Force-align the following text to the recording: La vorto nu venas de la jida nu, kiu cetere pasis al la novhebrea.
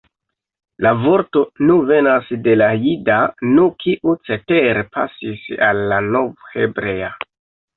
La 0.85 0.93
vorto 1.01 1.43
nu 1.67 1.75
venas 1.91 2.31
de 2.47 2.55
la 2.61 2.69
jida 2.87 3.19
nu, 3.51 3.67
kiu 3.85 4.17
cetere 4.31 4.85
pasis 4.97 5.47
al 5.69 5.85
la 5.93 6.01
novhebrea. 6.17 7.13